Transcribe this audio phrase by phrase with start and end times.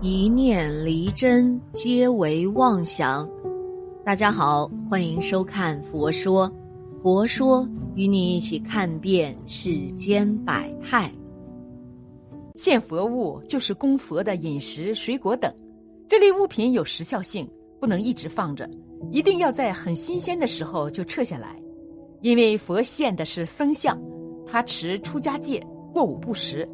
[0.00, 3.28] 一念离真，皆为妄想。
[4.04, 6.48] 大家好，欢迎收看《佛说》，
[7.02, 11.12] 佛说与你一起看遍世间百态。
[12.54, 15.52] 献佛物就是供佛的饮食、水果等，
[16.06, 18.70] 这类物品有时效性，不能一直放着，
[19.10, 21.60] 一定要在很新鲜的时候就撤下来。
[22.20, 24.00] 因为佛献的是僧像，
[24.46, 25.60] 他持出家戒，
[25.92, 26.68] 过午不食。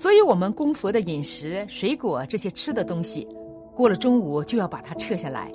[0.00, 3.28] 所以，我们供佛的饮食、水果这些吃的东西，
[3.76, 5.52] 过了中午就要把它撤下来。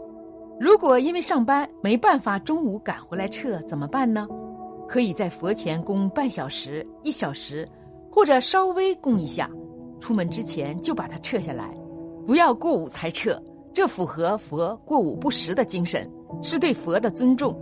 [0.59, 4.27] 如果因为上班没办法中午赶回来撤，怎么办呢？
[4.87, 7.67] 可以在佛前供半小时、一小时，
[8.11, 9.49] 或者稍微供一下。
[9.99, 11.75] 出门之前就把它撤下来，
[12.27, 13.41] 不要过午才撤。
[13.73, 16.07] 这符合佛过午不食的精神，
[16.43, 17.59] 是对佛的尊重。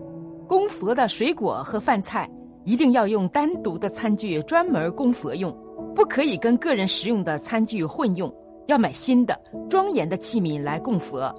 [0.50, 2.30] 供佛的水果和饭菜
[2.66, 5.58] 一定要用单独的餐具，专门供佛用。
[5.96, 8.34] 不可以跟个人食用的餐具混用，
[8.68, 9.40] 要买新的
[9.70, 11.34] 庄严的器皿来供佛。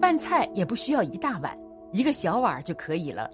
[0.00, 1.56] 饭菜也不需要一大碗，
[1.92, 3.30] 一个小碗就可以了。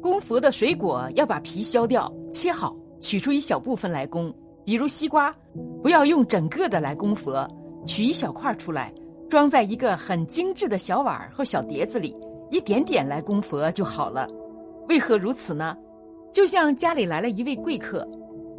[0.00, 4.32] 供佛的水果要把皮削掉，切好，取出一小部分来供。
[4.64, 5.34] 比如西瓜，
[5.82, 7.46] 不要用整个的来供佛，
[7.86, 8.92] 取一小块出来，
[9.28, 12.16] 装在一个很精致的小碗或小碟子里，
[12.50, 14.28] 一点点来供佛就好了。
[14.88, 15.76] 为何如此呢？
[16.32, 18.08] 就像家里来了一位贵客。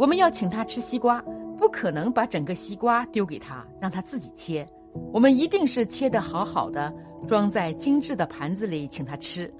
[0.02, 1.24] 我们要请他吃西瓜，
[1.60, 4.68] 不可能把整个西瓜丢给他，让他自己切。
[5.14, 6.92] 我们一定是切得好好的，
[7.28, 9.54] 装在精致的盘子里请他吃。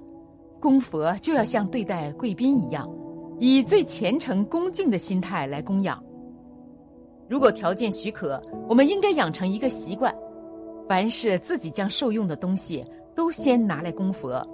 [0.58, 2.92] 供佛就要像对待贵宾一样，
[3.38, 6.02] 以最虔诚恭敬的心态来供养。
[7.28, 10.12] 如果条件许可，我们应该养成一个习惯：
[10.88, 14.44] 凡是自己将受用的东西，都先拿来供佛。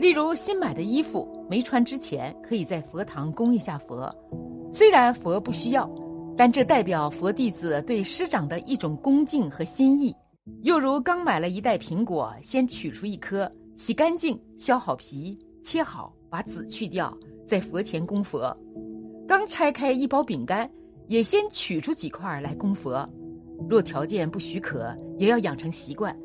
[0.00, 4.12] 例如新买的衣服，没穿之前，可以在佛堂供一下佛。
[4.70, 5.90] 虽然佛不需要，
[6.36, 10.14] 但这代表佛弟子对师长的一种恭敬和心意。
[10.62, 17.16] 又如刚买了一袋苹果，先取出一颗，洗干净，削好皮，切好，把籽去掉，
[17.46, 18.56] 在佛前供佛。
[19.26, 20.70] 刚拆开一包饼干，
[21.06, 23.08] 也先取出几块来供佛。
[23.68, 26.16] 若条件不许可，也要养成习惯。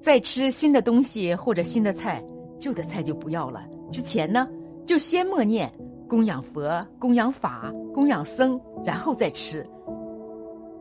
[0.00, 2.22] 再吃新的东西或者新的菜，
[2.58, 3.64] 旧的菜就不要了。
[3.90, 4.46] 之前呢，
[4.84, 5.72] 就先默念。
[6.14, 9.68] 供养佛、供养法、供养僧，然后再吃。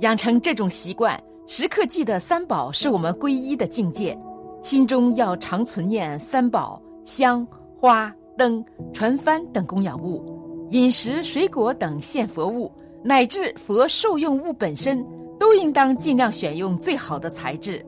[0.02, 4.16] 养成这种习惯，时刻记得三宝是我们皈依的境界，
[4.62, 7.48] 心中要常存念三宝、香、
[7.80, 8.64] 花、灯、
[8.94, 10.24] 船帆等供养物，
[10.70, 12.72] 饮食、水果等献佛物，
[13.04, 15.04] 乃至佛受用物本身，
[15.40, 17.84] 都应当尽量选用最好的材质，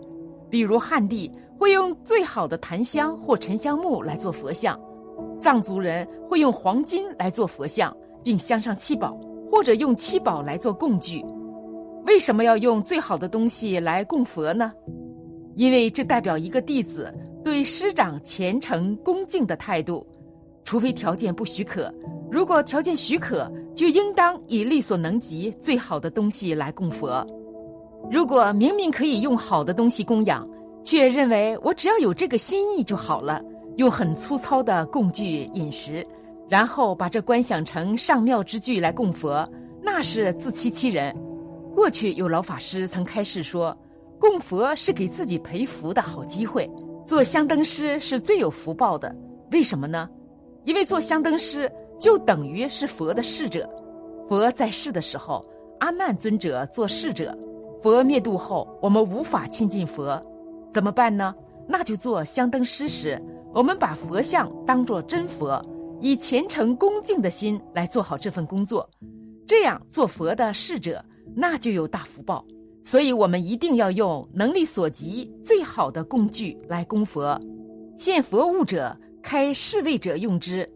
[0.49, 4.75] 比如汉地会用最好的檀香或沉香木来做佛像。
[5.45, 9.15] 藏族人会用黄金来做佛像，并镶上七宝，
[9.51, 11.23] 或者用七宝来做供具。
[12.07, 14.71] 为什么要用最好的东西来供佛呢？
[15.55, 17.13] 因为这代表一个弟子
[17.43, 20.03] 对师长虔诚恭敬的态度。
[20.63, 21.93] 除非条件不许可，
[22.31, 27.23] 如果条件许可，就应当以力所能及最好的东西来供佛。
[28.09, 30.49] 如果明明可以用好的东西供养，
[30.83, 33.39] 却认为我只要有这个心意就好了。
[33.77, 36.05] 用很粗糙的供具饮食，
[36.47, 39.47] 然后把这观想成上妙之具来供佛，
[39.81, 41.15] 那是自欺欺人。
[41.75, 43.77] 过去有老法师曾开示说，
[44.19, 46.69] 供佛是给自己培福的好机会，
[47.05, 49.13] 做香灯师是最有福报的。
[49.51, 50.09] 为什么呢？
[50.63, 53.69] 因为做香灯师就等于是佛的侍者。
[54.27, 55.45] 佛在世的时候，
[55.79, 57.31] 阿难尊者做侍者；
[57.83, 60.19] 佛灭度后，我们无法亲近佛，
[60.71, 61.35] 怎么办呢？
[61.67, 63.21] 那就做香灯师时。
[63.55, 65.65] 我们把佛像当作真佛，
[66.01, 68.87] 以虔诚恭敬的心来做好这份工作，
[69.47, 71.01] 这样做佛的侍者，
[71.33, 72.45] 那就有大福报。
[72.83, 77.39] 所以，我们一定要用能力所及最好的工具来供佛。
[77.95, 80.69] 献佛物者，开侍卫者用之。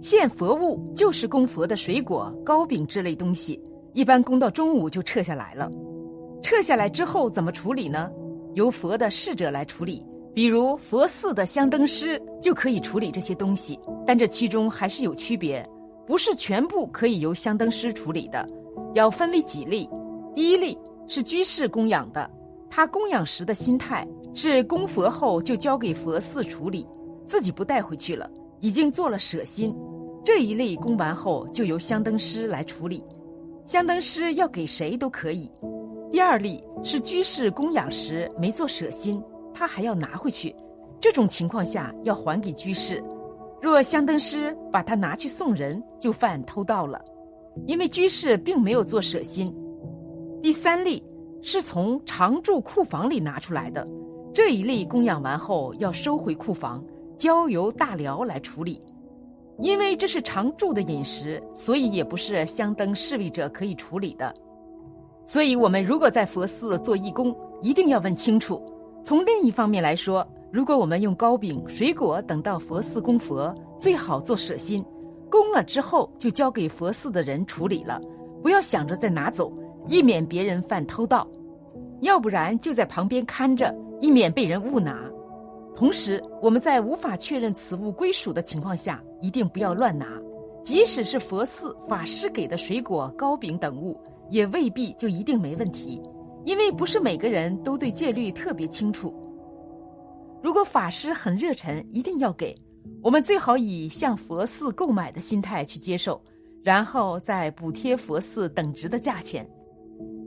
[0.00, 3.62] 献佛物就是供佛的水果、糕饼之类东西，
[3.92, 5.70] 一般供到中午就撤下来了。
[6.42, 8.10] 撤下来之后怎么处理呢？
[8.54, 10.02] 由佛的侍者来处理。
[10.36, 15.66] 比如佛寺的香灯师就可以处理这些东西，但这其中还是有区别，
[16.06, 18.46] 不是全部可以由香灯师处理的，
[18.92, 19.88] 要分为几类。
[20.34, 20.76] 第一类
[21.08, 22.30] 是居士供养的，
[22.68, 26.86] 他供养时的心态是供佛后就交给佛寺处理，
[27.26, 28.30] 自己不带回去了，
[28.60, 29.74] 已经做了舍心。
[30.22, 33.02] 这一类供完后就由香灯师来处理，
[33.64, 35.50] 香灯师要给谁都可以。
[36.12, 39.18] 第二类是居士供养时没做舍心。
[39.56, 40.54] 他还要拿回去，
[41.00, 43.02] 这种情况下要还给居士。
[43.62, 47.02] 若香灯师把它拿去送人，就犯偷盗了，
[47.66, 49.50] 因为居士并没有做舍心。
[50.42, 51.02] 第三例
[51.40, 53.86] 是从常住库房里拿出来的，
[54.34, 56.84] 这一例供养完后要收回库房，
[57.16, 58.78] 交由大寮来处理。
[59.58, 64.34] 因为这是常住的饮食，所以也不是香灯侍卫者可以处理的。
[65.24, 68.62] 所以，我们如果在佛寺做义工，一定要问清楚。
[69.06, 74.84] 从另一方面来说，如果我们用糕饼、水果等到佛寺供佛，最好做舍心，
[75.30, 78.00] 供了之后就交给佛寺的人处理了，
[78.42, 79.52] 不要想着再拿走，
[79.86, 81.24] 以免别人犯偷盗；
[82.00, 85.08] 要不然就在旁边看着，以免被人误拿。
[85.72, 90.20] 同时，我们在无法确认此物归属的情况下，一定不要乱拿。
[90.64, 93.96] 即使是佛寺法师给的水果、糕饼等物，
[94.30, 96.02] 也未必就一定没问题，
[96.46, 99.12] 因为不是每个人都对戒律特别清楚。
[100.40, 102.56] 如果法师很热忱，一定要给
[103.02, 106.22] 我们，最好以向佛寺购买的心态去接受，
[106.62, 109.44] 然后再补贴佛寺等值的价钱。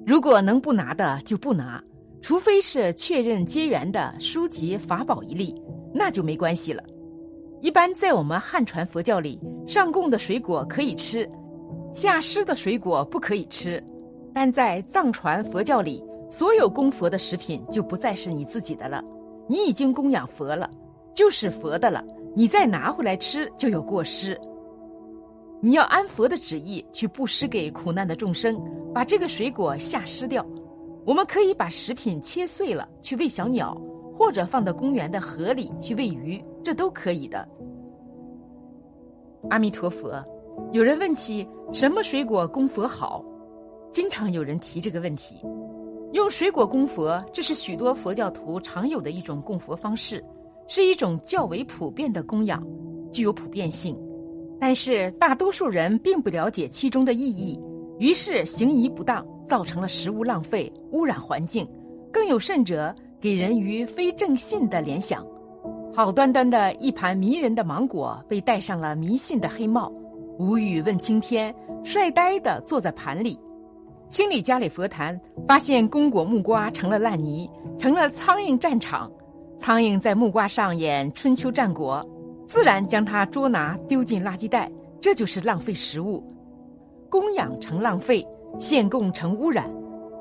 [0.05, 1.81] 如果能不拿的就不拿。
[2.21, 5.55] 除非是确认结缘的书籍法宝一例，
[5.93, 6.83] 那就没关系了。
[7.61, 11.25] 一般在我们汉传佛教里，上供的水果可以吃，
[11.93, 13.81] 下施的水果不可以吃。
[14.33, 19.03] 但在藏传佛教里，所有供佛的食品就不再是你自己的了，
[19.47, 20.69] 你已经供养佛了，
[21.13, 22.03] 就是佛的了。
[22.35, 24.39] 你再拿回来吃就有过失。
[25.61, 28.61] 你要按佛的旨意去布施给苦难的众生，
[28.93, 30.45] 把这个水果下施掉。
[31.05, 33.75] 我们可以把食品切碎了去喂小鸟，
[34.15, 37.45] 或者放到公园的河里去喂鱼，这都可以的。
[39.49, 40.23] 阿弥陀佛。
[40.71, 43.23] 有人问起什么水果供佛好，
[43.91, 45.35] 经常有人提这个问题。
[46.13, 50.23] 用水果供佛，这是许多佛教徒常有的一种供佛方式，
[50.67, 52.65] 是一种较为普遍的供养，
[53.11, 53.95] 具有普遍性。
[54.59, 57.59] 但是大多数人并不了解其中的意义。
[57.99, 61.67] 于是行仪不当，造成了食物浪费、污染环境，
[62.11, 65.25] 更有甚者，给人于非正信的联想。
[65.93, 69.91] 好端端的一盘迷人的芒果，被戴上了迷信的黑帽，
[70.37, 71.53] 无语问青天，
[71.83, 73.37] 帅呆的坐在盘里。
[74.09, 77.47] 清理家里佛坛，发现供果木瓜成了烂泥，
[77.77, 79.09] 成了苍蝇战场。
[79.59, 82.03] 苍蝇在木瓜上演春秋战国，
[82.47, 86.23] 自然将它捉拿丢进垃圾袋，这就是浪费食物。
[87.07, 88.27] 供养成浪费，
[88.59, 89.71] 献供成污染，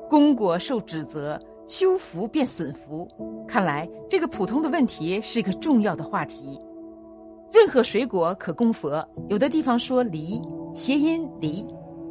[0.07, 3.07] 供果受指责，修福变损福。
[3.47, 6.59] 看来这个普通的问题是个重要的话题。
[7.51, 10.39] 任何水果可供佛，有的地方说梨，
[10.75, 11.65] 谐音离，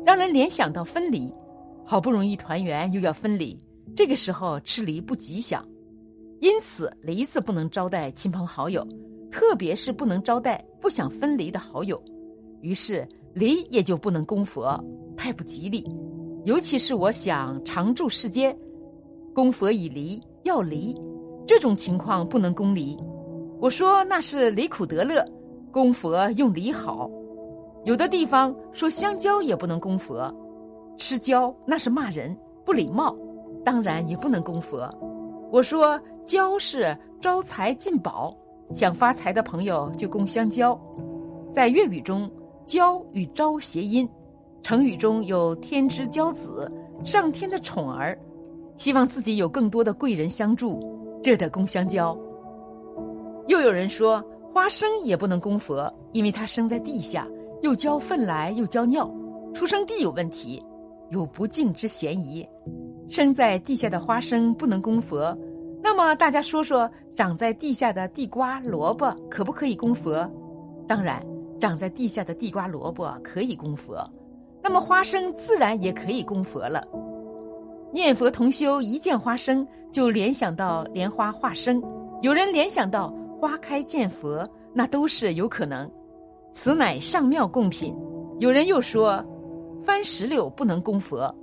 [0.05, 1.33] 让人联想到分离。
[1.90, 3.58] 好不容易团圆，又要分离，
[3.96, 5.67] 这个时候吃梨不吉祥，
[6.40, 8.87] 因此梨子不能招待亲朋好友，
[9.31, 11.99] 特别是不能招待不想分离的好友。
[12.61, 13.08] 于是。
[13.35, 14.82] 梨也就不能供佛，
[15.17, 15.87] 太不吉利。
[16.44, 18.58] 尤其是我想常住世间，
[19.32, 20.96] 供佛以梨要梨，
[21.46, 22.99] 这种情况不能供梨。
[23.61, 25.25] 我说那是离苦得乐，
[25.70, 27.08] 供佛用梨好。
[27.85, 30.35] 有的地方说香蕉也不能供佛，
[30.99, 33.17] 吃蕉那是骂人不礼貌，
[33.65, 34.93] 当然也不能供佛。
[35.50, 38.37] 我说蕉是招财进宝，
[38.73, 40.79] 想发财的朋友就供香蕉。
[41.53, 42.31] 在粤语中。
[42.67, 44.06] 骄与招谐音，
[44.62, 46.71] 成语中有天之骄子，
[47.03, 48.15] 上天的宠儿，
[48.77, 50.79] 希望自己有更多的贵人相助，
[51.23, 52.14] 这得供香蕉。
[53.47, 57.26] 又有人说花生也不能供佛，因为它生在地下，
[57.62, 59.11] 又浇粪来又浇尿，
[59.55, 60.62] 出生地有问题，
[61.11, 62.47] 有不敬之嫌疑。
[63.09, 65.37] 生在地下的花生不能供佛，
[65.83, 70.31] 那么大家说说，长在地下的地瓜、萝卜可不可以供佛？
[70.87, 71.25] 当然。
[71.61, 74.09] 长在地下的地瓜、萝卜可以供佛，
[74.62, 76.81] 那么花生自然也可以供佛了。
[77.93, 81.83] 念佛同修一见花生就联想到莲花化生，
[82.23, 85.91] 有人联想到花开见佛，那都是有可能。
[86.53, 87.93] 此乃上妙供品。
[88.38, 89.21] 有人又说，
[89.88, 91.35] 番石榴不能供佛，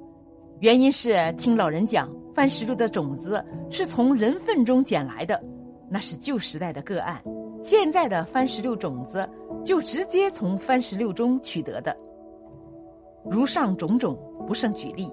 [0.60, 5.44] 原因是听老人讲，番石榴的种子是从人粪中捡来的，
[5.90, 7.20] 那是旧时代的个案。
[7.60, 9.28] 现在的番石榴种子
[9.66, 11.98] 就直接从番石榴中取得的。
[13.28, 15.10] 如上种种，不胜举例。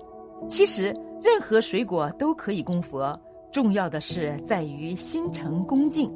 [0.47, 3.19] 其实任何水果都可以供佛，
[3.51, 6.13] 重要的是在于心诚恭敬。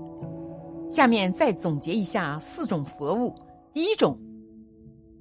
[0.90, 3.34] 下面再总结一下四种佛物：
[3.72, 4.18] 第一种，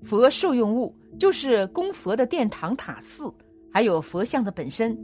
[0.03, 3.34] 佛受用物，就是供佛的殿堂塔寺，
[3.72, 4.95] 还有佛像的本身；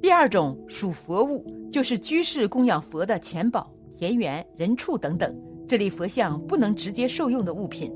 [0.00, 3.70] 第二种属佛物，就是居士供养佛的钱宝。
[3.96, 5.32] 田园、人畜等等，
[5.68, 7.92] 这类佛像不能直接受用的物品。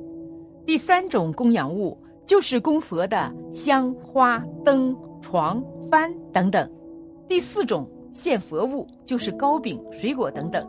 [0.64, 6.70] 第三种供养物就是供佛的香花灯、床幡等等。
[7.28, 10.66] 第四种献佛物就是糕饼、水果等等。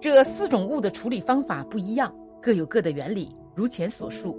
[0.00, 3.34] 这四种物的处理方法不一样，各有各的原理。
[3.52, 4.38] 如前所述，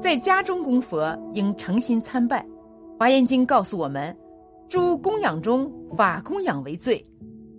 [0.00, 2.44] 在家中供佛应诚心参拜。
[2.98, 4.16] 华严经告诉我们，
[4.68, 7.04] 诸供养中法供养为最。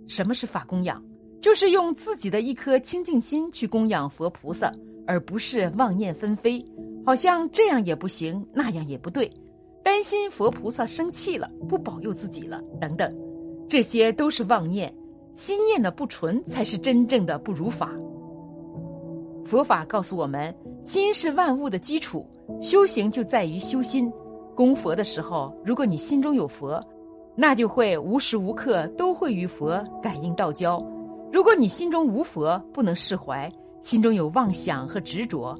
[0.06, 1.02] 什么是法供养？
[1.40, 4.72] 就是用自己的一颗清净心去供养佛菩萨，
[5.06, 6.64] 而不是妄念纷飞，
[7.06, 9.30] 好像这样也不行，那样也不对，
[9.84, 13.14] 担心佛菩萨生气了，不保佑自己了等等，
[13.68, 14.92] 这些都是妄念。
[15.34, 17.92] 心念的不纯，才是真正的不如法。
[19.44, 20.52] 佛法告诉我们，
[20.88, 22.26] 心是万物的基础，
[22.62, 24.10] 修行就在于修心。
[24.54, 26.82] 供佛的时候，如果你心中有佛，
[27.36, 30.82] 那就会无时无刻都会与佛感应道交；
[31.30, 33.52] 如果你心中无佛，不能释怀，
[33.82, 35.54] 心中有妄想和执着，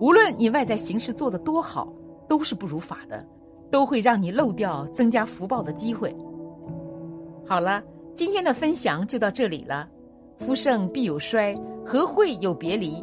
[0.00, 1.92] 无论你外在形式做得多好，
[2.26, 3.22] 都是不如法的，
[3.70, 6.16] 都会让你漏掉增加福报的机会。
[7.46, 7.82] 好了。
[8.16, 9.88] 今天的分享就到这里了。
[10.36, 11.54] 夫盛必有衰，
[11.86, 13.02] 和会有别离？